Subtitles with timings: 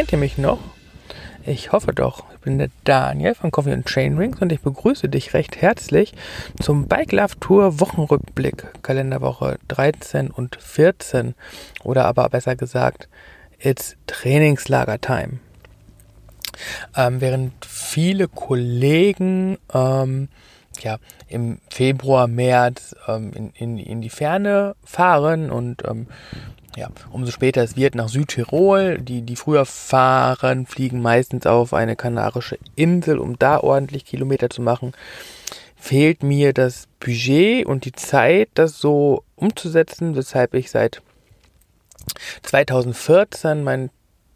[0.00, 0.60] Kennt ihr mich noch?
[1.44, 2.24] Ich hoffe doch.
[2.32, 6.14] Ich bin der Daniel von Coffee and Chainrings und ich begrüße dich recht herzlich
[6.58, 11.34] zum Bike Love Tour Wochenrückblick, Kalenderwoche 13 und 14.
[11.84, 13.10] Oder aber besser gesagt,
[13.58, 15.40] it's Trainingslager Time.
[16.96, 20.30] Ähm, während viele Kollegen ähm,
[20.80, 20.96] ja,
[21.28, 26.06] im Februar, März ähm, in, in, in die Ferne fahren und ähm,
[26.76, 28.98] ja, umso später es wird nach Südtirol.
[28.98, 34.62] Die, die früher fahren, fliegen meistens auf eine kanarische Insel, um da ordentlich Kilometer zu
[34.62, 34.92] machen.
[35.76, 41.02] Fehlt mir das Budget und die Zeit, das so umzusetzen, weshalb ich seit
[42.42, 43.90] 2014 mein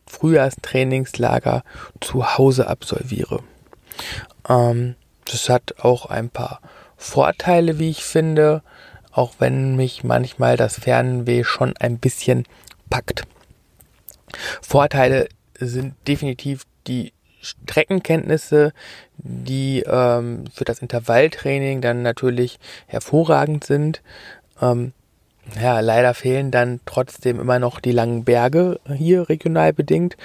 [0.07, 1.63] Frühjahrstrainingslager
[2.01, 3.41] zu Hause absolviere.
[4.49, 6.61] Ähm, das hat auch ein paar
[6.97, 8.63] Vorteile, wie ich finde
[9.15, 12.45] auch wenn mich manchmal das Fernweh schon ein bisschen
[12.91, 13.25] packt.
[14.61, 18.73] Vorteile sind definitiv die Streckenkenntnisse,
[19.19, 24.03] die ähm, für das Intervalltraining dann natürlich hervorragend sind.
[24.61, 24.93] Ähm,
[25.61, 30.17] ja, leider fehlen dann trotzdem immer noch die langen Berge hier regional bedingt.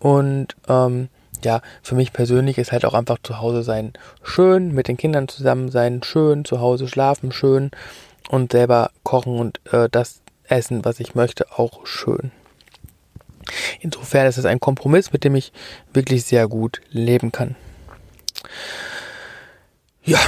[0.00, 1.08] Und ähm,
[1.44, 3.92] ja, für mich persönlich ist halt auch einfach zu Hause sein
[4.22, 7.70] schön, mit den Kindern zusammen sein schön, zu Hause schlafen schön
[8.28, 12.30] und selber kochen und äh, das essen, was ich möchte, auch schön.
[13.80, 15.52] Insofern ist es ein Kompromiss, mit dem ich
[15.92, 17.56] wirklich sehr gut leben kann.
[20.04, 20.20] Ja,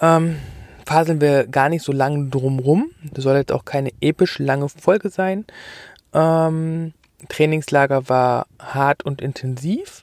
[0.00, 0.38] ähm,
[0.86, 2.90] faseln wir gar nicht so lange drumrum.
[3.12, 5.44] Das soll jetzt auch keine episch lange Folge sein.
[6.12, 6.92] Ähm,
[7.28, 10.02] Trainingslager war hart und intensiv.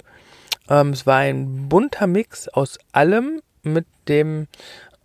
[0.70, 4.48] Ähm, es war ein bunter Mix aus allem mit dem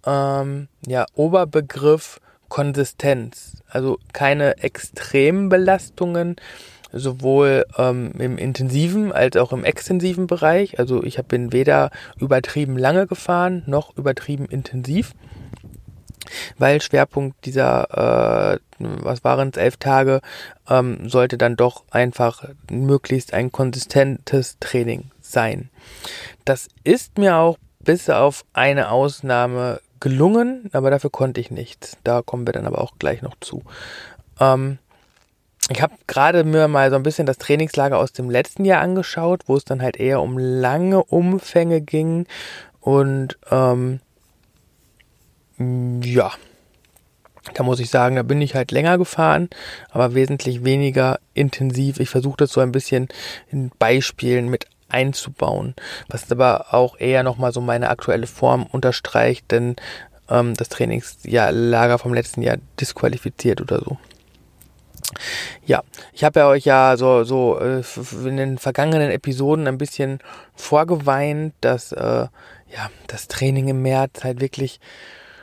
[0.04, 2.20] ähm, ja, Oberbegriff
[2.50, 3.62] Konsistenz.
[3.66, 6.37] Also keine extremen Belastungen,
[6.93, 10.78] sowohl ähm, im intensiven als auch im extensiven Bereich.
[10.78, 15.15] Also ich bin weder übertrieben lange gefahren noch übertrieben intensiv,
[16.59, 20.21] weil Schwerpunkt dieser, äh, was waren es, elf Tage,
[20.69, 25.71] ähm, sollte dann doch einfach möglichst ein konsistentes Training sein.
[26.44, 31.97] Das ist mir auch bis auf eine Ausnahme gelungen, aber dafür konnte ich nichts.
[32.05, 33.62] Da kommen wir dann aber auch gleich noch zu.
[34.38, 34.78] Ähm,
[35.71, 39.43] ich habe gerade mir mal so ein bisschen das Trainingslager aus dem letzten Jahr angeschaut,
[39.47, 42.27] wo es dann halt eher um lange Umfänge ging
[42.81, 44.00] und ähm,
[46.03, 46.32] ja,
[47.55, 49.49] da muss ich sagen, da bin ich halt länger gefahren,
[49.91, 52.00] aber wesentlich weniger intensiv.
[52.00, 53.09] Ich versuche das so ein bisschen
[53.50, 55.74] in Beispielen mit einzubauen,
[56.08, 59.76] was aber auch eher nochmal so meine aktuelle Form unterstreicht, denn
[60.28, 63.98] ähm, das Trainingslager vom letzten Jahr disqualifiziert oder so.
[65.66, 67.82] Ja, ich habe ja euch ja so, so äh,
[68.24, 70.20] in den vergangenen Episoden ein bisschen
[70.54, 72.26] vorgeweint, dass äh,
[72.72, 74.80] ja das Training im März halt wirklich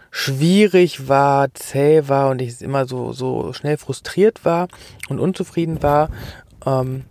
[0.09, 4.67] schwierig war, zäh war und ich immer so, so schnell frustriert war
[5.09, 6.09] und unzufrieden war.
[6.65, 7.05] Ähm,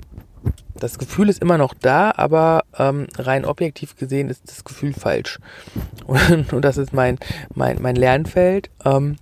[0.79, 5.39] das Gefühl ist immer noch da, aber ähm, rein objektiv gesehen ist das Gefühl falsch.
[6.07, 7.19] Und, und das ist mein,
[7.55, 9.17] mein, mein Lernfeld, ähm,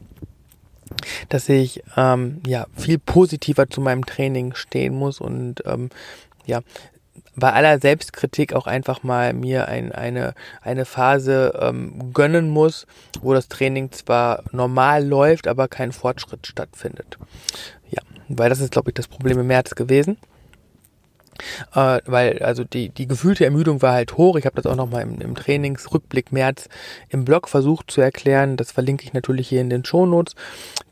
[1.30, 5.88] dass ich ähm, ja viel positiver zu meinem Training stehen muss und ähm,
[6.44, 6.60] ja
[7.36, 12.86] bei aller Selbstkritik auch einfach mal mir ein, eine, eine Phase ähm, gönnen muss,
[13.22, 17.18] wo das Training zwar normal läuft, aber kein Fortschritt stattfindet.
[17.90, 20.16] Ja, weil das ist, glaube ich, das Problem im März gewesen.
[21.74, 24.36] Äh, weil also die, die gefühlte Ermüdung war halt hoch.
[24.36, 26.68] Ich habe das auch nochmal im, im Trainingsrückblick März
[27.08, 28.56] im Blog versucht zu erklären.
[28.56, 30.34] Das verlinke ich natürlich hier in den Shownotes.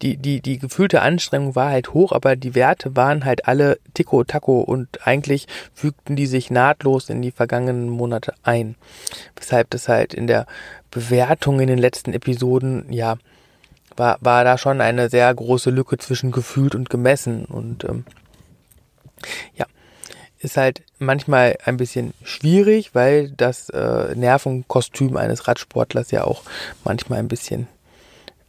[0.02, 4.24] Die, die, die gefühlte Anstrengung war halt hoch, aber die Werte waren halt alle Tico
[4.24, 8.74] Taco und eigentlich fügten die sich nahtlos in die vergangenen Monate ein.
[9.36, 10.46] Weshalb das halt in der
[10.90, 13.16] Bewertung in den letzten Episoden, ja,
[13.96, 18.04] war, war da schon eine sehr große Lücke zwischen gefühlt und gemessen und ähm,
[19.54, 19.66] ja,
[20.42, 26.42] ist halt manchmal ein bisschen schwierig, weil das äh, Nervenkostüm eines Radsportlers ja auch
[26.84, 27.68] manchmal ein bisschen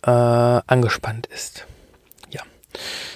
[0.04, 1.66] äh, angespannt ist.
[2.32, 2.42] Ja.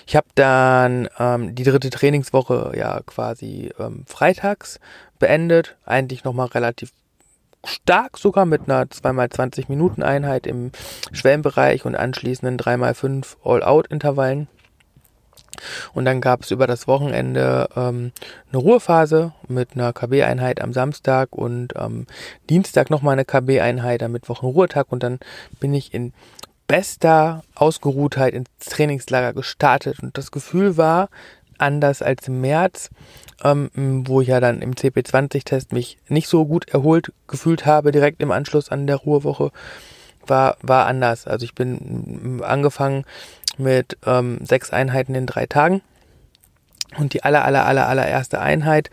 [0.05, 4.79] Ich habe dann ähm, die dritte Trainingswoche ja quasi ähm, freitags
[5.19, 5.75] beendet.
[5.85, 6.91] Eigentlich nochmal relativ
[7.65, 10.71] stark sogar mit einer 2x20 Minuten Einheit im
[11.11, 14.47] Schwellenbereich und anschließenden 3x5 All-Out-Intervallen.
[15.93, 18.11] Und dann gab es über das Wochenende ähm,
[18.51, 22.05] eine Ruhephase mit einer KB-Einheit am Samstag und am
[22.49, 24.87] Dienstag nochmal eine KB-Einheit, am Mittwoch ein Ruhetag.
[24.89, 25.19] Und dann
[25.59, 26.13] bin ich in
[26.67, 29.99] bester Ausgeruhtheit ins Trainingslager gestartet.
[30.01, 31.09] Und das Gefühl war
[31.57, 32.89] anders als im März,
[33.43, 33.69] ähm,
[34.07, 38.31] wo ich ja dann im CP20-Test mich nicht so gut erholt gefühlt habe, direkt im
[38.31, 39.51] Anschluss an der Ruhewoche,
[40.25, 41.25] war, war anders.
[41.27, 43.05] Also ich bin angefangen
[43.59, 45.81] mit ähm, sechs Einheiten in drei Tagen.
[46.97, 48.89] Und die aller, aller, aller, allererste Einheit,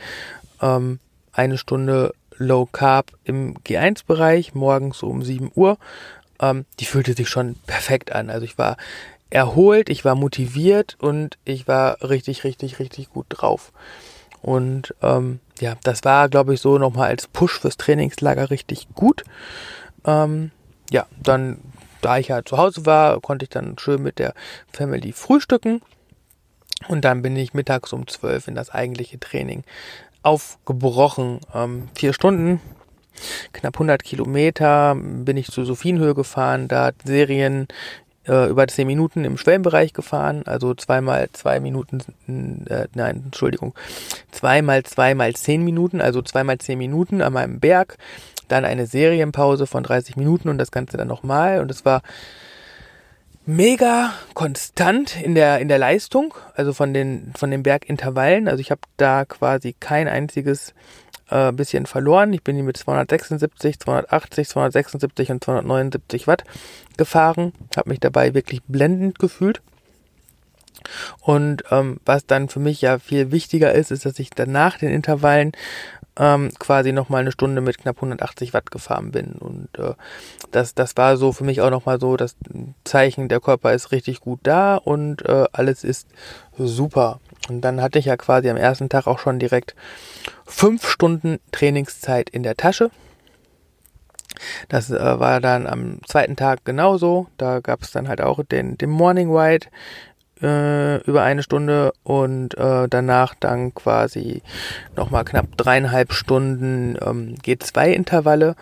[0.61, 0.99] ähm,
[1.32, 5.78] eine Stunde Low Carb im G1-Bereich, morgens um 7 Uhr,
[6.40, 8.31] ähm, die fühlte sich schon perfekt an.
[8.31, 8.76] Also ich war
[9.31, 13.72] erholt, ich war motiviert und ich war richtig, richtig, richtig gut drauf.
[14.43, 19.25] Und ähm, ja, das war, glaube ich, so nochmal als Push fürs Trainingslager richtig gut.
[20.05, 20.50] Ähm,
[20.90, 21.58] ja, dann,
[22.05, 24.35] da ich ja zu Hause war, konnte ich dann schön mit der
[24.73, 25.81] Family frühstücken.
[26.89, 29.65] Und dann bin ich mittags um 12 in das eigentliche Training
[30.23, 31.41] aufgebrochen.
[31.55, 32.61] Ähm, vier Stunden,
[33.53, 37.69] knapp 100 Kilometer bin ich zu Sophienhöhe gefahren, da Serien
[38.27, 42.03] äh, über zehn Minuten im Schwellenbereich gefahren, also zweimal zwei Minuten,
[42.69, 43.75] äh, nein, Entschuldigung,
[44.31, 47.99] zweimal zweimal zehn Minuten, also zweimal zehn Minuten an meinem Berg,
[48.49, 52.02] dann eine Serienpause von 30 Minuten und das Ganze dann nochmal und es war
[53.46, 58.70] mega konstant in der in der Leistung, also von den von den Bergintervallen, also ich
[58.70, 60.75] habe da quasi kein einziges
[61.31, 62.32] äh, bisschen verloren.
[62.32, 66.44] Ich bin hier mit 276, 280, 276 und 279 Watt
[66.96, 69.62] gefahren, habe mich dabei wirklich blendend gefühlt.
[71.20, 74.91] Und ähm, was dann für mich ja viel wichtiger ist, ist, dass ich danach den
[74.91, 75.52] Intervallen
[76.16, 79.32] ähm, quasi nochmal eine Stunde mit knapp 180 Watt gefahren bin.
[79.32, 79.94] Und äh,
[80.50, 82.37] das, das war so für mich auch nochmal so das
[82.84, 86.08] Zeichen, der Körper ist richtig gut da und äh, alles ist
[86.56, 87.20] super.
[87.49, 89.75] Und dann hatte ich ja quasi am ersten Tag auch schon direkt
[90.46, 92.90] fünf Stunden Trainingszeit in der Tasche.
[94.69, 97.28] Das äh, war dann am zweiten Tag genauso.
[97.37, 99.67] Da gab es dann halt auch den, den Morning Ride
[100.42, 104.42] äh, über eine Stunde und äh, danach dann quasi
[104.96, 108.56] nochmal knapp dreieinhalb Stunden ähm, G2-Intervalle.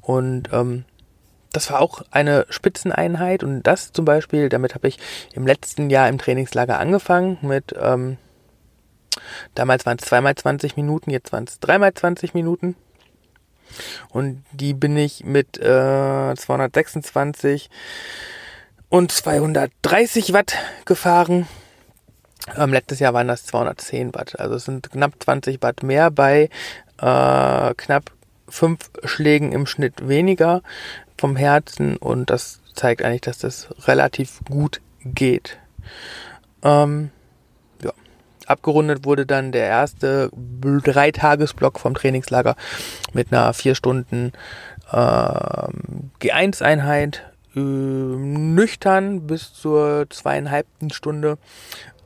[0.00, 0.84] Und ähm,
[1.52, 4.98] das war auch eine Spitzeneinheit und das zum Beispiel, damit habe ich
[5.34, 8.16] im letzten Jahr im Trainingslager angefangen mit, ähm,
[9.54, 12.74] damals waren es zweimal 20 Minuten, jetzt waren es dreimal 20 Minuten.
[14.10, 17.70] Und die bin ich mit äh, 226
[18.92, 20.54] und 230 Watt
[20.84, 21.48] gefahren.
[22.58, 24.38] Ähm, letztes Jahr waren das 210 Watt.
[24.38, 26.50] Also es sind knapp 20 Watt mehr bei
[26.98, 28.10] äh, knapp
[28.50, 30.60] fünf Schlägen im Schnitt weniger
[31.16, 35.56] vom Herzen und das zeigt eigentlich, dass das relativ gut geht.
[36.62, 37.10] Ähm,
[37.82, 37.92] ja.
[38.44, 42.56] Abgerundet wurde dann der erste Dreitagesblock vom Trainingslager
[43.14, 44.32] mit einer vier Stunden
[44.92, 51.38] ähm, G1-Einheit äh, nüchtern bis zur zweieinhalbten Stunde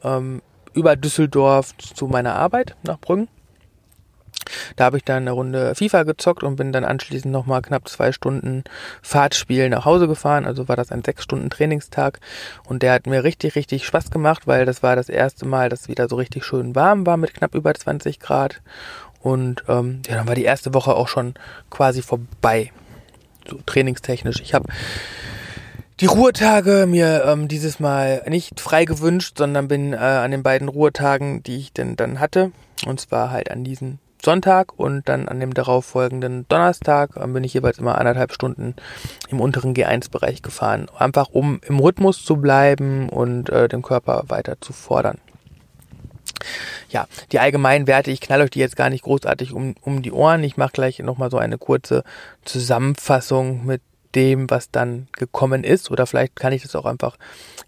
[0.02, 0.42] ähm,
[0.74, 3.28] über Düsseldorf zu meiner Arbeit nach Brünn.
[4.76, 8.12] Da habe ich dann eine Runde FIFA gezockt und bin dann anschließend nochmal knapp zwei
[8.12, 8.64] Stunden
[9.02, 10.46] Fahrtspiel nach Hause gefahren.
[10.46, 12.20] Also war das ein sechs Stunden Trainingstag
[12.64, 15.88] und der hat mir richtig, richtig Spaß gemacht, weil das war das erste Mal, dass
[15.88, 18.60] wieder so richtig schön warm war mit knapp über 20 Grad.
[19.20, 21.34] Und ähm, ja, dann war die erste Woche auch schon
[21.70, 22.72] quasi vorbei.
[23.48, 24.40] So trainingstechnisch.
[24.40, 24.68] Ich habe
[26.00, 30.68] die Ruhetage mir ähm, dieses Mal nicht frei gewünscht, sondern bin äh, an den beiden
[30.68, 32.52] Ruhetagen, die ich denn dann hatte,
[32.86, 37.54] und zwar halt an diesen Sonntag und dann an dem darauffolgenden Donnerstag ähm, bin ich
[37.54, 38.74] jeweils immer anderthalb Stunden
[39.30, 40.88] im unteren G1-Bereich gefahren.
[40.98, 45.18] Einfach um im Rhythmus zu bleiben und äh, den Körper weiter zu fordern.
[46.90, 50.12] Ja, die allgemeinen Werte, ich knall euch die jetzt gar nicht großartig um, um die
[50.12, 50.44] Ohren.
[50.44, 52.04] Ich mache gleich nochmal so eine kurze
[52.44, 53.80] Zusammenfassung mit
[54.16, 55.90] dem, was dann gekommen ist.
[55.90, 57.16] Oder vielleicht kann ich das auch einfach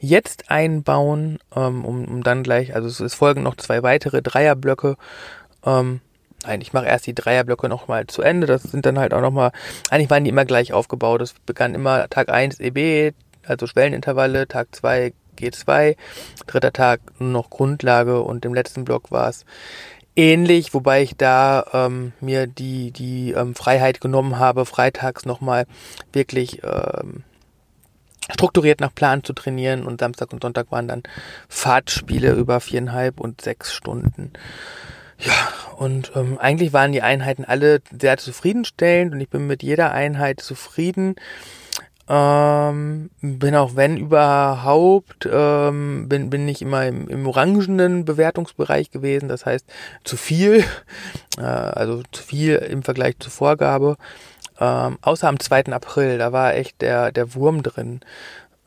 [0.01, 4.97] jetzt einbauen, ähm, um, um dann gleich, also es, folgen noch zwei weitere Dreierblöcke,
[5.65, 6.01] ähm,
[6.45, 8.47] Nein, ich mache erst die Dreierblöcke nochmal zu Ende.
[8.47, 9.51] Das sind dann halt auch nochmal,
[9.91, 11.21] eigentlich waren die immer gleich aufgebaut.
[11.21, 13.13] Es begann immer Tag 1 EB,
[13.45, 15.97] also Schwellenintervalle, Tag 2 G2,
[16.47, 19.45] dritter Tag nur noch Grundlage und im letzten Block war es
[20.19, 25.67] ähnlich, wobei ich da ähm, mir die, die ähm, Freiheit genommen habe, freitags nochmal
[26.13, 27.23] wirklich ähm,
[28.31, 31.05] strukturiert nach Plan zu trainieren und Samstag und Sonntag waren dann
[31.49, 34.33] Fahrtspiele über viereinhalb und sechs Stunden.
[35.21, 35.33] Ja,
[35.77, 40.41] und ähm, eigentlich waren die Einheiten alle sehr zufriedenstellend und ich bin mit jeder Einheit
[40.41, 41.17] zufrieden.
[42.09, 49.29] Ähm, bin auch wenn überhaupt, ähm, bin, bin ich immer im, im orangenen Bewertungsbereich gewesen,
[49.29, 49.67] das heißt
[50.05, 50.65] zu viel,
[51.39, 53.97] äh, also zu viel im Vergleich zur Vorgabe.
[54.59, 55.67] Ähm, außer am 2.
[55.67, 58.01] April, da war echt der, der Wurm drin.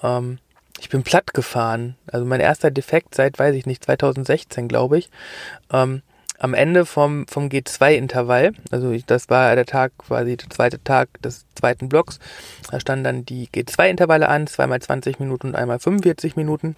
[0.03, 0.37] Ähm,
[0.79, 1.95] ich bin platt gefahren.
[2.11, 5.09] Also mein erster Defekt seit, weiß ich nicht, 2016, glaube ich.
[5.71, 6.01] Ähm,
[6.41, 11.21] am Ende vom, vom G2-Intervall, also ich, das war der Tag, quasi der zweite Tag
[11.21, 12.19] des zweiten Blocks,
[12.71, 16.75] da standen dann die G2-Intervalle an, zweimal 20 Minuten und einmal 45 Minuten.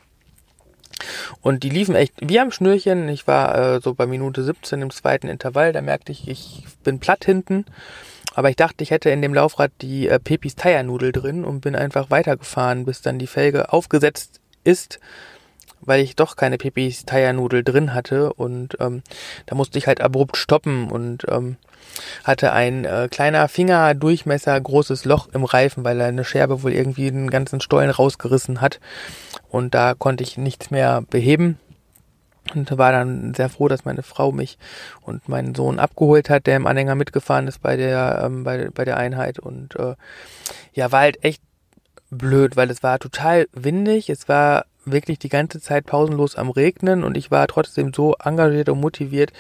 [1.41, 3.09] Und die liefen echt wie am Schnürchen.
[3.09, 6.99] Ich war äh, so bei Minute 17 im zweiten Intervall, da merkte ich, ich bin
[6.99, 7.65] platt hinten.
[8.35, 11.75] Aber ich dachte, ich hätte in dem Laufrad die äh, Pepis Tire-Nudel drin und bin
[11.75, 14.99] einfach weitergefahren, bis dann die Felge aufgesetzt ist,
[15.85, 18.33] weil ich doch keine Pepis Tire-Nudel drin hatte.
[18.33, 19.03] Und ähm,
[19.45, 21.57] da musste ich halt abrupt stoppen und ähm,
[22.23, 27.29] hatte ein äh, kleiner Fingerdurchmesser großes Loch im Reifen, weil eine Scherbe wohl irgendwie den
[27.29, 28.79] ganzen Stollen rausgerissen hat.
[29.49, 31.57] Und da konnte ich nichts mehr beheben
[32.53, 34.57] und war dann sehr froh, dass meine Frau mich
[35.01, 38.85] und meinen Sohn abgeholt hat, der im Anhänger mitgefahren ist bei der ähm, bei, bei
[38.85, 39.95] der Einheit und äh,
[40.73, 41.41] ja war halt echt
[42.09, 47.03] blöd, weil es war total windig, es war wirklich die ganze Zeit pausenlos am Regnen
[47.03, 49.31] und ich war trotzdem so engagiert und motiviert,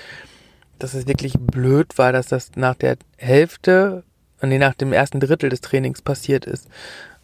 [0.79, 4.03] dass es wirklich blöd war, dass das nach der Hälfte,
[4.41, 6.67] nee, nach dem ersten Drittel des Trainings passiert ist.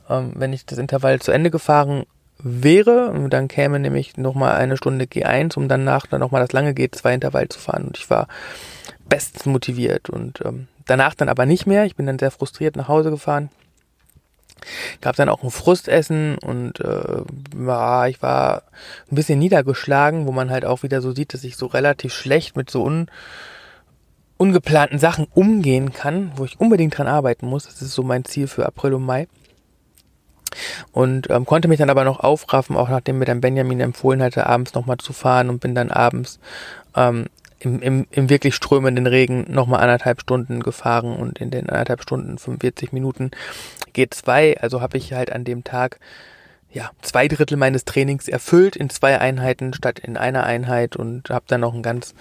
[0.09, 2.05] Ähm, wenn ich das Intervall zu Ende gefahren
[2.41, 3.27] wäre.
[3.29, 7.59] Dann käme nämlich nochmal eine Stunde G1, um danach dann nochmal das lange G2-Intervall zu
[7.59, 7.85] fahren.
[7.85, 8.27] Und ich war
[9.07, 10.09] bestens motiviert.
[10.09, 11.85] Und ähm, danach dann aber nicht mehr.
[11.85, 13.49] Ich bin dann sehr frustriert nach Hause gefahren.
[15.01, 17.23] Gab dann auch ein Frustessen und äh,
[17.57, 18.63] ja, ich war
[19.11, 22.55] ein bisschen niedergeschlagen, wo man halt auch wieder so sieht, dass ich so relativ schlecht
[22.55, 23.09] mit so un
[24.37, 27.65] ungeplanten Sachen umgehen kann, wo ich unbedingt dran arbeiten muss.
[27.65, 29.27] Das ist so mein Ziel für April und Mai
[30.91, 34.45] und ähm, konnte mich dann aber noch aufraffen, auch nachdem mir dann Benjamin empfohlen hatte,
[34.45, 36.39] abends nochmal zu fahren und bin dann abends
[36.95, 37.25] ähm,
[37.59, 42.37] im, im, im wirklich strömenden Regen nochmal anderthalb Stunden gefahren und in den anderthalb Stunden
[42.37, 43.31] 45 Minuten
[43.95, 45.99] G2, also habe ich halt an dem Tag
[46.71, 51.45] ja, zwei Drittel meines Trainings erfüllt in zwei Einheiten statt in einer Einheit und habe
[51.47, 52.13] dann noch einen ganz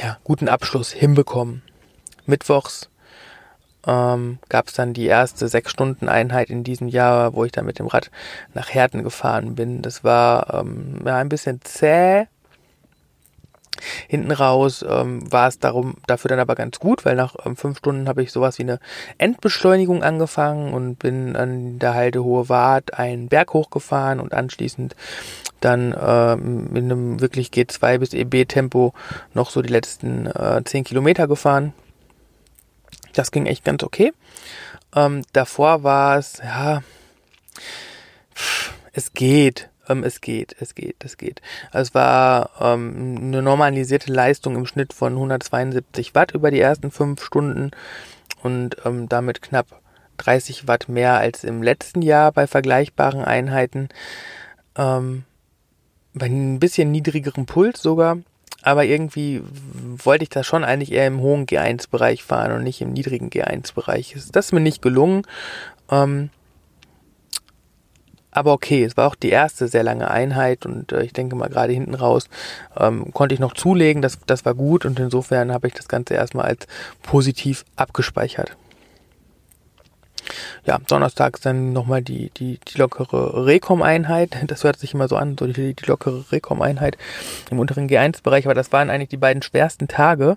[0.00, 1.62] ja, guten Abschluss hinbekommen.
[2.26, 2.90] Mittwochs
[3.86, 7.64] ähm, gab es dann die erste sechs Stunden Einheit in diesem Jahr, wo ich dann
[7.64, 8.10] mit dem Rad
[8.52, 9.80] nach Herten gefahren bin.
[9.80, 12.26] Das war ähm, ja, ein bisschen zäh.
[14.08, 17.78] Hinten raus ähm, war es darum dafür dann aber ganz gut, weil nach ähm, fünf
[17.78, 18.80] Stunden habe ich sowas wie eine
[19.18, 24.94] Endbeschleunigung angefangen und bin an der Halde Hohe Wart einen Berg hochgefahren und anschließend
[25.60, 28.94] dann ähm, in einem wirklich G2 bis EB Tempo
[29.34, 31.72] noch so die letzten äh, zehn Kilometer gefahren.
[33.14, 34.12] Das ging echt ganz okay.
[34.94, 36.82] Ähm, davor war es, ja,
[38.92, 39.67] es geht.
[39.88, 41.42] Ähm, es geht, es geht, es geht.
[41.70, 46.90] Also es war ähm, eine normalisierte Leistung im Schnitt von 172 Watt über die ersten
[46.90, 47.70] fünf Stunden
[48.42, 49.66] und ähm, damit knapp
[50.18, 53.88] 30 Watt mehr als im letzten Jahr bei vergleichbaren Einheiten.
[54.76, 55.24] Ähm,
[56.14, 58.18] bei einem bisschen niedrigerem Puls sogar
[58.62, 59.42] aber irgendwie
[60.04, 64.16] wollte ich das schon eigentlich eher im hohen G1-Bereich fahren und nicht im niedrigen G1-Bereich.
[64.32, 65.22] Das ist mir nicht gelungen.
[65.90, 66.30] Ähm,
[68.38, 71.48] aber okay, es war auch die erste sehr lange Einheit und äh, ich denke mal
[71.48, 72.28] gerade hinten raus
[72.76, 76.14] ähm, konnte ich noch zulegen, das, das war gut und insofern habe ich das Ganze
[76.14, 76.66] erstmal als
[77.02, 78.56] positiv abgespeichert
[80.64, 84.36] ja, Donnerstags dann nochmal die, die, die lockere Recom-Einheit.
[84.46, 86.96] Das hört sich immer so an, so die, die lockere Recom-Einheit
[87.50, 88.46] im unteren G1-Bereich.
[88.46, 90.36] Aber das waren eigentlich die beiden schwersten Tage,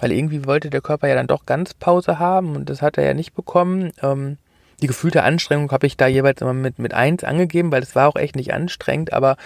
[0.00, 3.04] weil irgendwie wollte der Körper ja dann doch ganz Pause haben und das hat er
[3.04, 3.92] ja nicht bekommen.
[4.02, 4.38] Ähm,
[4.82, 8.08] die gefühlte Anstrengung habe ich da jeweils immer mit, mit eins angegeben, weil es war
[8.08, 9.36] auch echt nicht anstrengend, aber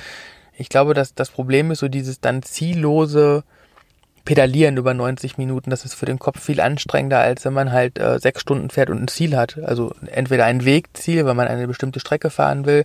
[0.57, 3.45] ich glaube, dass das Problem ist so dieses dann ziellose
[4.26, 7.99] Pedalieren über 90 Minuten, das ist für den Kopf viel anstrengender, als wenn man halt
[7.99, 9.56] äh, sechs Stunden fährt und ein Ziel hat.
[9.62, 12.85] Also entweder ein Wegziel, wenn man eine bestimmte Strecke fahren will,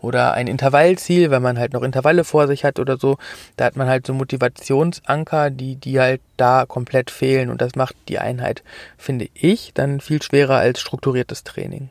[0.00, 3.18] oder ein Intervallziel, wenn man halt noch Intervalle vor sich hat oder so.
[3.56, 7.94] Da hat man halt so Motivationsanker, die, die halt da komplett fehlen und das macht
[8.08, 8.62] die Einheit,
[8.96, 11.90] finde ich, dann viel schwerer als strukturiertes Training.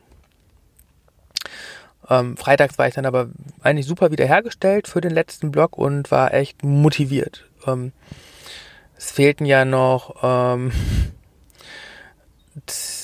[2.09, 3.27] Ähm, freitags war ich dann aber
[3.61, 7.45] eigentlich super wiederhergestellt für den letzten Block und war echt motiviert.
[7.67, 7.91] Ähm,
[8.97, 10.71] es fehlten ja noch ähm,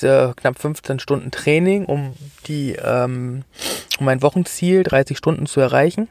[0.00, 2.14] knapp 15 Stunden Training, um
[2.46, 3.44] die ähm,
[3.98, 6.08] um mein Wochenziel 30 Stunden zu erreichen.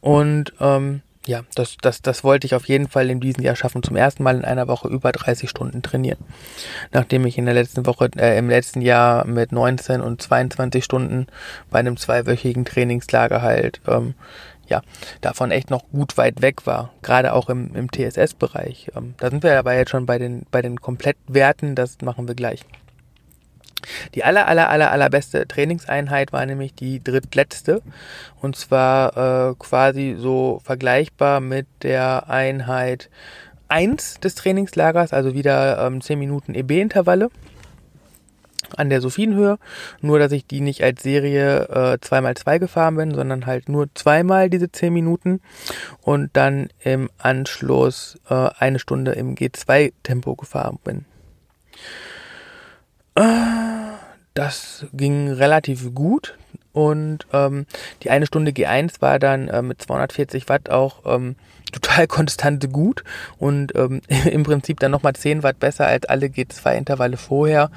[0.00, 3.82] Und ähm, ja, das, das, das wollte ich auf jeden Fall in diesem Jahr schaffen.
[3.82, 6.18] Zum ersten Mal in einer Woche über 30 Stunden trainieren.
[6.92, 11.26] Nachdem ich in der letzten Woche, äh, im letzten Jahr mit 19 und 22 Stunden
[11.70, 14.14] bei einem zweiwöchigen Trainingslager halt ähm,
[14.70, 14.82] ja,
[15.20, 18.92] davon echt noch gut weit weg war, gerade auch im, im TSS-Bereich.
[18.96, 22.34] Ähm, da sind wir aber jetzt schon bei den, bei den Komplettwerten, das machen wir
[22.34, 22.64] gleich.
[24.14, 27.82] Die aller, aller, aller, allerbeste Trainingseinheit war nämlich die drittletzte.
[28.40, 33.08] Und zwar äh, quasi so vergleichbar mit der Einheit
[33.68, 37.30] 1 des Trainingslagers, also wieder ähm, 10 Minuten EB-Intervalle
[38.76, 39.58] an der Sophienhöhe.
[40.00, 44.50] Nur, dass ich die nicht als Serie äh, 2x2 gefahren bin, sondern halt nur zweimal
[44.50, 45.40] diese 10 Minuten
[46.02, 51.04] und dann im Anschluss äh, eine Stunde im G2-Tempo gefahren bin.
[53.16, 53.59] Äh,
[54.34, 56.36] das ging relativ gut
[56.72, 57.66] und ähm,
[58.02, 61.36] die eine Stunde G1 war dann äh, mit 240 Watt auch ähm,
[61.72, 63.02] total konstante gut
[63.38, 67.70] und ähm, im Prinzip dann nochmal 10 Watt besser als alle G2-Intervalle vorher,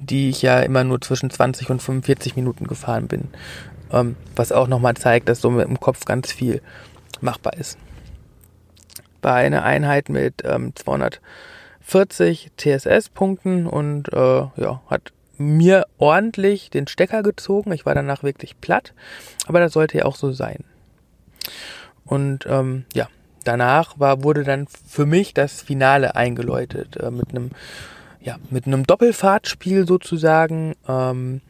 [0.00, 3.28] die ich ja immer nur zwischen 20 und 45 Minuten gefahren bin.
[3.90, 6.60] Ähm, was auch nochmal zeigt, dass so mit dem Kopf ganz viel
[7.20, 7.78] machbar ist.
[9.22, 17.22] Bei einer Einheit mit ähm, 240 TSS-Punkten und äh, ja, hat mir ordentlich den Stecker
[17.22, 17.72] gezogen.
[17.72, 18.92] Ich war danach wirklich platt,
[19.46, 20.64] aber das sollte ja auch so sein.
[22.04, 23.08] Und ähm, ja,
[23.44, 27.50] danach war, wurde dann für mich das Finale eingeläutet äh, mit einem
[28.20, 30.74] ja, mit einem Doppelfahrtspiel sozusagen.
[30.88, 31.40] Ähm,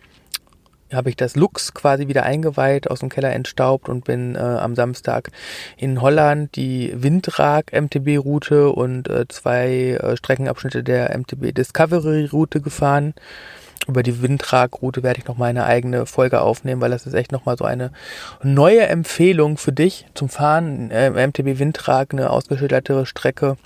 [0.92, 4.76] habe ich das Lux quasi wieder eingeweiht, aus dem Keller entstaubt und bin äh, am
[4.76, 5.30] Samstag
[5.76, 12.60] in Holland die Windrag MTB Route und äh, zwei äh, Streckenabschnitte der MTB Discovery Route
[12.60, 13.14] gefahren
[13.86, 17.32] über die Windragroute werde ich noch mal eine eigene Folge aufnehmen, weil das ist echt
[17.32, 17.92] noch mal so eine
[18.42, 20.90] neue Empfehlung für dich zum Fahren.
[20.90, 23.56] Äh, MTB Windrag, eine ausgeschilderte Strecke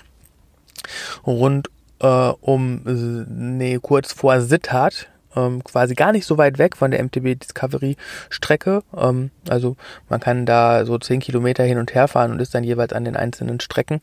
[1.25, 1.69] rund
[2.01, 7.03] äh, um, nee, kurz vor Sittard, ähm, quasi gar nicht so weit weg von der
[7.03, 7.95] MTB Discovery
[8.29, 8.83] Strecke.
[8.95, 9.75] Ähm, also
[10.09, 13.05] man kann da so 10 Kilometer hin und her fahren und ist dann jeweils an
[13.05, 14.01] den einzelnen Strecken.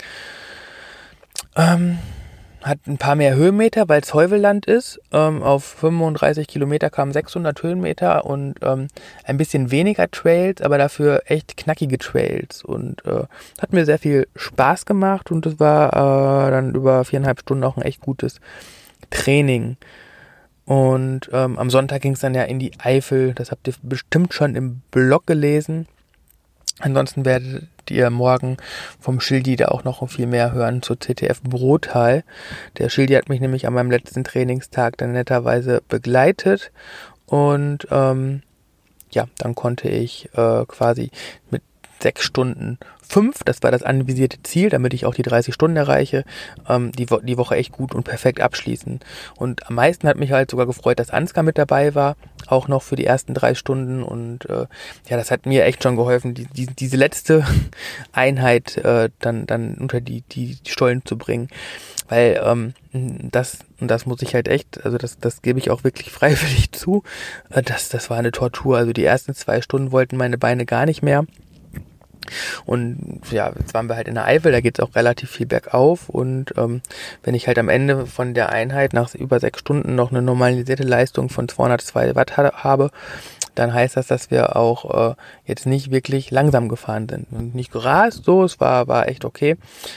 [1.56, 1.98] Ähm,
[2.68, 5.00] hat ein paar mehr Höhenmeter, weil es Heuvelland ist.
[5.12, 8.88] Ähm, auf 35 Kilometer kamen 600 Höhenmeter und ähm,
[9.24, 12.62] ein bisschen weniger Trails, aber dafür echt knackige Trails.
[12.62, 13.24] Und äh,
[13.60, 17.76] hat mir sehr viel Spaß gemacht und es war äh, dann über viereinhalb Stunden auch
[17.76, 18.40] ein echt gutes
[19.10, 19.76] Training.
[20.64, 23.32] Und ähm, am Sonntag ging es dann ja in die Eifel.
[23.32, 25.86] Das habt ihr bestimmt schon im Blog gelesen.
[26.78, 28.56] Ansonsten werdet ihr morgen
[29.00, 32.24] vom Schildi da auch noch viel mehr hören zur CTF Brotal.
[32.78, 36.72] Der Schildi hat mich nämlich an meinem letzten Trainingstag dann netterweise begleitet
[37.26, 38.42] und ähm,
[39.10, 41.10] ja, dann konnte ich äh, quasi
[41.50, 41.62] mit
[42.00, 46.24] sechs Stunden fünf, das war das anvisierte Ziel, damit ich auch die 30 Stunden erreiche,
[46.68, 49.00] ähm, die, Wo die Woche echt gut und perfekt abschließen.
[49.36, 52.16] Und am meisten hat mich halt sogar gefreut, dass Ansgar mit dabei war,
[52.46, 54.02] auch noch für die ersten drei Stunden.
[54.02, 54.66] Und äh,
[55.08, 57.46] ja, das hat mir echt schon geholfen, die, die, diese letzte
[58.12, 61.48] Einheit äh, dann, dann unter die, die, die Stollen zu bringen.
[62.08, 65.84] Weil ähm, das, und das muss ich halt echt, also das, das gebe ich auch
[65.84, 67.02] wirklich freiwillig zu,
[67.50, 68.76] äh, das, das war eine Tortur.
[68.76, 71.24] Also die ersten zwei Stunden wollten meine Beine gar nicht mehr.
[72.64, 75.46] Und ja, jetzt waren wir halt in der Eifel, da geht es auch relativ viel
[75.46, 76.08] bergauf.
[76.08, 76.82] Und ähm,
[77.22, 80.82] wenn ich halt am Ende von der Einheit nach über sechs Stunden noch eine normalisierte
[80.82, 82.90] Leistung von 202 Watt habe,
[83.58, 85.14] dann heißt das, dass wir auch äh,
[85.44, 87.26] jetzt nicht wirklich langsam gefahren sind.
[87.32, 89.56] Und nicht gerast, so, es war, war echt okay.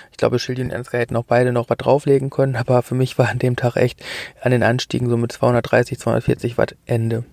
[0.09, 3.17] Ich glaube, Schildi und Ernstger hätten auch beide noch was drauflegen können, aber für mich
[3.17, 4.03] war an dem Tag echt
[4.41, 7.23] an den Anstiegen so mit 230, 240 Watt Ende.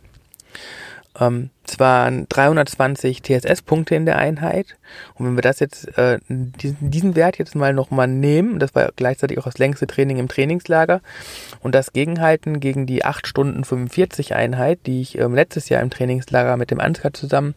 [1.21, 4.77] Ähm, waren 320 TSS-Punkte in der Einheit.
[5.15, 8.91] Und wenn wir das jetzt, äh, diesen, diesen Wert jetzt mal nochmal nehmen, das war
[8.97, 11.01] gleichzeitig auch das längste Training im Trainingslager,
[11.61, 15.91] und das gegenhalten gegen die 8 Stunden 45 Einheit, die ich ähm, letztes Jahr im
[15.91, 17.55] Trainingslager mit dem Ansgar zusammen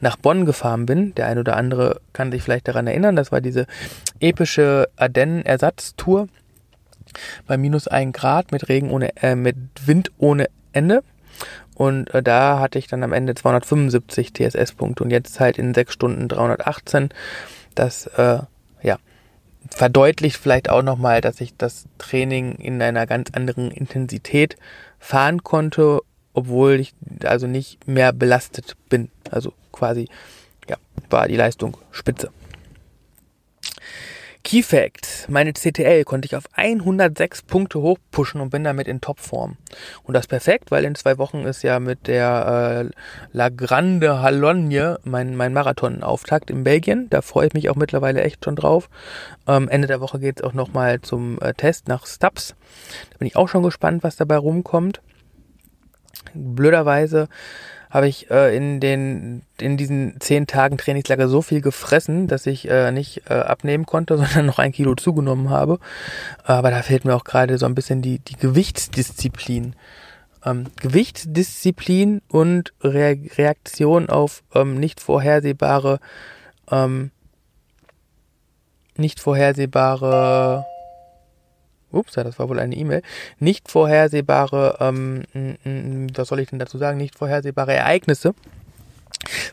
[0.00, 1.14] nach Bonn gefahren bin.
[1.14, 3.66] Der ein oder andere kann sich vielleicht daran erinnern, das war diese
[4.20, 6.28] epische Ardennen-Ersatztour
[7.46, 11.02] bei minus 1 Grad mit Regen ohne, äh, mit Wind ohne Ende.
[11.74, 15.92] Und äh, da hatte ich dann am Ende 275 TSS-Punkte und jetzt halt in sechs
[15.92, 17.08] Stunden 318.
[17.74, 18.38] Das äh,
[18.82, 18.98] ja
[19.70, 24.56] verdeutlicht vielleicht auch nochmal, dass ich das Training in einer ganz anderen Intensität
[24.98, 26.00] fahren konnte,
[26.32, 29.10] obwohl ich also nicht mehr belastet bin.
[29.30, 30.08] Also quasi
[30.68, 30.76] ja
[31.10, 32.30] war die Leistung spitze.
[34.44, 35.26] Key Fact.
[35.30, 39.56] Meine CTL konnte ich auf 106 Punkte hochpushen und bin damit in Topform.
[40.02, 42.96] Und das perfekt, weil in zwei Wochen ist ja mit der äh,
[43.32, 47.08] La Grande Halogne mein, mein Marathon-Auftakt in Belgien.
[47.08, 48.90] Da freue ich mich auch mittlerweile echt schon drauf.
[49.48, 52.54] Ähm, Ende der Woche geht es auch nochmal zum äh, Test nach Stubbs.
[53.12, 55.00] Da bin ich auch schon gespannt, was dabei rumkommt.
[56.34, 57.28] Blöderweise
[57.94, 62.68] habe ich äh, in den in diesen zehn Tagen Trainingslager so viel gefressen, dass ich
[62.68, 65.78] äh, nicht äh, abnehmen konnte, sondern noch ein Kilo zugenommen habe.
[66.42, 69.76] Aber da fehlt mir auch gerade so ein bisschen die die Gewichtsdisziplin.
[70.44, 76.00] ähm, Gewichtsdisziplin und Re Reaktion auf ähm, nicht vorhersehbare,
[76.72, 77.12] ähm,
[78.96, 80.66] nicht vorhersehbare,
[81.94, 83.02] ups, das war wohl eine E-Mail,
[83.38, 85.22] nicht vorhersehbare, ähm,
[86.14, 88.34] was soll ich denn dazu sagen, nicht vorhersehbare Ereignisse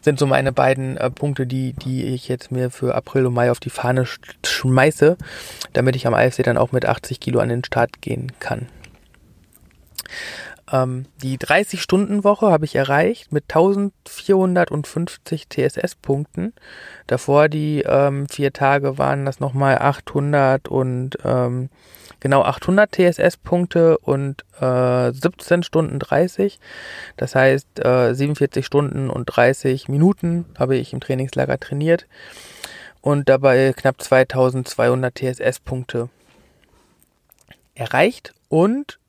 [0.02, 3.52] sind so meine beiden äh, Punkte, die, die ich jetzt mir für April und Mai
[3.52, 5.18] auf die Fahne sch schmeiße,
[5.74, 8.68] damit ich am AFC dann auch mit 80 Kilo an den Start gehen kann.
[10.72, 16.54] Ähm, die 30-Stunden-Woche habe ich erreicht mit 1450 TSS-Punkten.
[17.08, 21.70] Davor die ähm, vier Tage waren das nochmal 800 und ähm,
[22.22, 26.60] genau 800 TSS-Punkte und äh, 17 Stunden 30.
[27.18, 32.08] Das heißt, äh, 47 Stunden und 30 Minuten habe ich im Trainingslager trainiert
[33.02, 36.10] und dabei knapp 2200 TSS-Punkte
[37.76, 39.00] erreicht und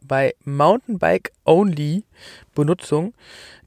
[0.00, 2.04] bei Mountainbike-Only
[2.54, 3.14] Benutzung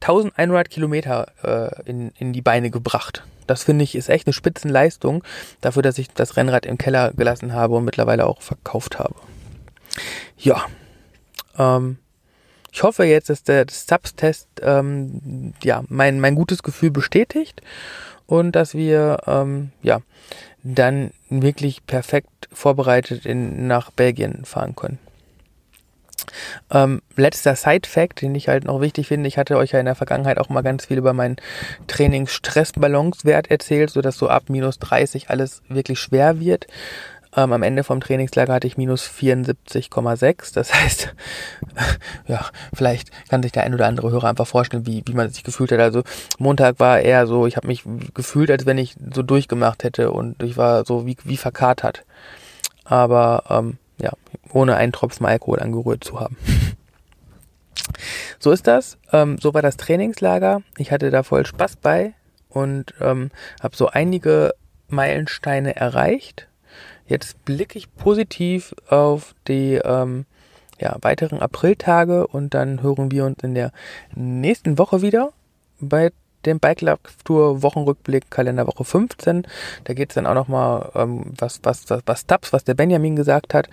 [0.01, 3.23] 1100 Kilometer äh, in, in die Beine gebracht.
[3.47, 5.23] Das finde ich ist echt eine Spitzenleistung
[5.61, 9.15] dafür, dass ich das Rennrad im Keller gelassen habe und mittlerweile auch verkauft habe.
[10.37, 10.65] Ja,
[11.57, 11.97] ähm,
[12.71, 17.61] ich hoffe jetzt, dass der Subs-Test ähm, ja mein mein gutes Gefühl bestätigt
[18.27, 20.01] und dass wir ähm, ja
[20.63, 24.99] dann wirklich perfekt vorbereitet in, nach Belgien fahren können.
[26.71, 29.95] Ähm, letzter Side-Fact, den ich halt noch wichtig finde, ich hatte euch ja in der
[29.95, 31.37] Vergangenheit auch mal ganz viel über meinen
[31.87, 36.67] Trainings-Stress-Balance-Wert erzählt, sodass so ab minus 30 alles wirklich schwer wird.
[37.35, 40.53] Ähm, am Ende vom Trainingslager hatte ich minus 74,6.
[40.53, 41.13] Das heißt,
[42.27, 45.43] ja, vielleicht kann sich der ein oder andere Hörer einfach vorstellen, wie, wie man sich
[45.43, 45.79] gefühlt hat.
[45.79, 46.03] Also
[46.39, 50.43] Montag war eher so, ich habe mich gefühlt, als wenn ich so durchgemacht hätte und
[50.43, 52.03] ich war so wie, wie verkatert.
[52.83, 54.11] Aber ähm, ja,
[54.51, 56.37] ohne einen Tropfen Alkohol angerührt zu haben.
[58.39, 58.97] So ist das.
[59.11, 60.61] Ähm, so war das Trainingslager.
[60.77, 62.13] Ich hatte da voll Spaß bei
[62.49, 63.29] und ähm,
[63.61, 64.53] habe so einige
[64.87, 66.47] Meilensteine erreicht.
[67.05, 70.25] Jetzt blicke ich positiv auf die ähm,
[70.79, 73.71] ja, weiteren Apriltage und dann hören wir uns in der
[74.15, 75.31] nächsten Woche wieder
[75.79, 76.11] bei
[76.45, 79.47] dem Bike Club Tour Wochenrückblick Kalenderwoche 15.
[79.83, 83.15] Da geht es dann auch nochmal, ähm, was, was, was, was Taps, was der Benjamin
[83.15, 83.69] gesagt hat.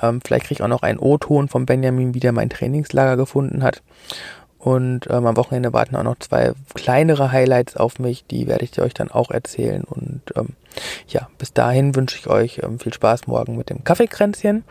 [0.00, 3.62] Ähm, vielleicht kriege ich auch noch einen O-Ton vom Benjamin, wie der mein Trainingslager gefunden
[3.62, 3.82] hat.
[4.66, 8.80] Und ähm, am Wochenende warten auch noch zwei kleinere Highlights auf mich, die werde ich
[8.80, 9.84] euch dann auch erzählen.
[9.84, 10.56] Und ähm,
[11.06, 14.64] ja, bis dahin wünsche ich euch ähm, viel Spaß morgen mit dem Kaffeekränzchen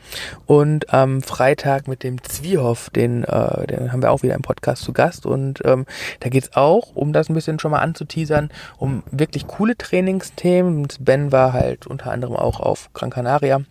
[0.47, 4.83] und am Freitag mit dem Zwiehoff, den, äh, den haben wir auch wieder im Podcast
[4.83, 5.25] zu Gast.
[5.25, 5.85] Und ähm,
[6.19, 10.89] da geht's auch, um das ein bisschen schon mal anzuteasern, um wirklich coole Trainingsthemen.
[10.99, 13.61] Ben war halt unter anderem auch auf Gran Canaria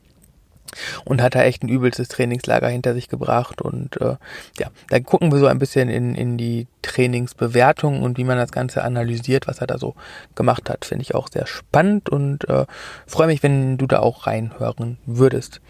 [1.05, 4.17] und hat da echt ein übelstes Trainingslager hinter sich gebracht und äh,
[4.59, 8.53] ja, da gucken wir so ein bisschen in, in die Trainingsbewertung und wie man das
[8.53, 9.95] Ganze analysiert, was er da so
[10.35, 12.67] gemacht hat, finde ich auch sehr spannend und äh,
[13.07, 15.61] freue mich, wenn du da auch reinhören würdest.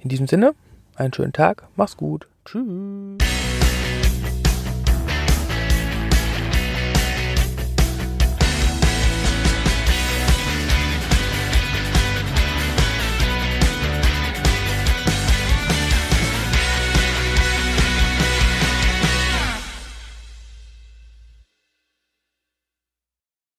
[0.00, 0.54] In diesem Sinne,
[0.96, 3.18] einen schönen Tag, mach's gut, tschüss.